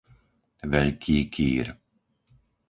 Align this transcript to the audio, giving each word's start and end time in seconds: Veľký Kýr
Veľký 0.71 1.17
Kýr 1.33 1.67